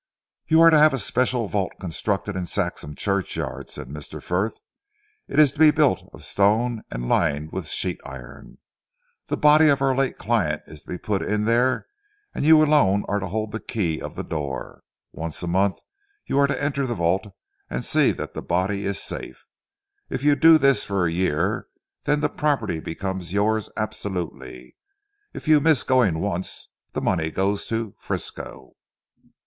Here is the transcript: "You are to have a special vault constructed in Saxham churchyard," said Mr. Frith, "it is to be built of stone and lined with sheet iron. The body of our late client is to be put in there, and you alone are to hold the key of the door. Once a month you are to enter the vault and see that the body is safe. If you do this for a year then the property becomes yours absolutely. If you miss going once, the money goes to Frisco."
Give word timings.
"You 0.47 0.61
are 0.61 0.71
to 0.71 0.79
have 0.79 0.95
a 0.95 0.97
special 0.97 1.47
vault 1.47 1.73
constructed 1.79 2.35
in 2.35 2.47
Saxham 2.47 2.95
churchyard," 2.95 3.69
said 3.69 3.87
Mr. 3.87 4.19
Frith, 4.19 4.59
"it 5.27 5.37
is 5.37 5.53
to 5.53 5.59
be 5.59 5.69
built 5.69 6.09
of 6.11 6.23
stone 6.23 6.81
and 6.89 7.07
lined 7.07 7.51
with 7.51 7.67
sheet 7.67 7.99
iron. 8.03 8.57
The 9.27 9.37
body 9.37 9.67
of 9.67 9.79
our 9.79 9.95
late 9.95 10.17
client 10.17 10.63
is 10.65 10.81
to 10.81 10.87
be 10.87 10.97
put 10.97 11.21
in 11.21 11.45
there, 11.45 11.85
and 12.33 12.43
you 12.43 12.63
alone 12.63 13.05
are 13.07 13.19
to 13.19 13.27
hold 13.27 13.51
the 13.51 13.59
key 13.59 14.01
of 14.01 14.15
the 14.15 14.23
door. 14.23 14.81
Once 15.11 15.43
a 15.43 15.47
month 15.47 15.77
you 16.25 16.39
are 16.39 16.47
to 16.47 16.59
enter 16.59 16.87
the 16.87 16.95
vault 16.95 17.27
and 17.69 17.85
see 17.85 18.11
that 18.11 18.33
the 18.33 18.41
body 18.41 18.87
is 18.87 18.99
safe. 18.99 19.45
If 20.09 20.23
you 20.23 20.35
do 20.35 20.57
this 20.57 20.83
for 20.83 21.05
a 21.05 21.11
year 21.11 21.67
then 22.05 22.21
the 22.21 22.27
property 22.27 22.79
becomes 22.79 23.33
yours 23.33 23.69
absolutely. 23.77 24.75
If 25.35 25.47
you 25.47 25.59
miss 25.61 25.83
going 25.83 26.17
once, 26.21 26.69
the 26.93 27.01
money 27.01 27.29
goes 27.29 27.67
to 27.67 27.93
Frisco." 27.99 28.73